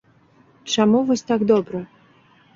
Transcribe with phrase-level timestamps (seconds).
[0.75, 1.85] Чаму вось так добра?